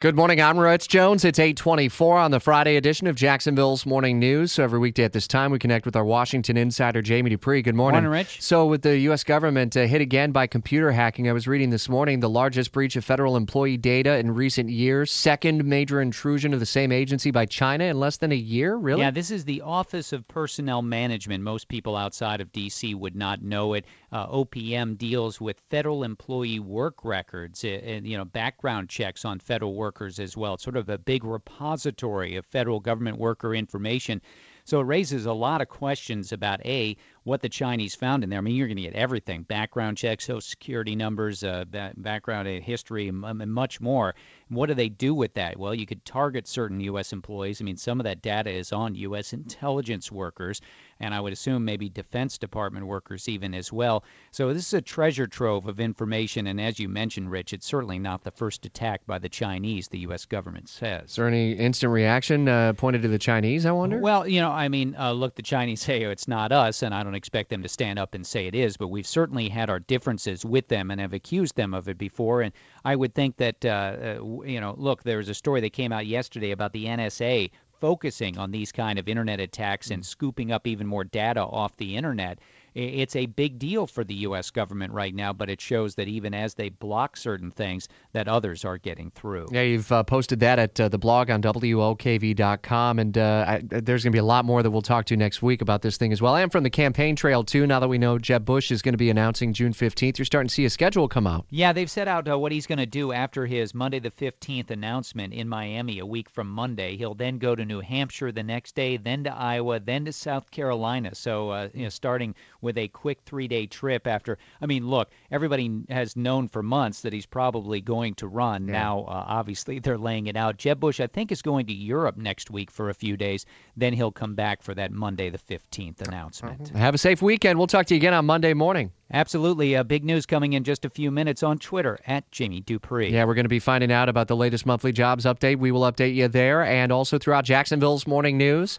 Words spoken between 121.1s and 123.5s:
is going to Europe next week for a few days.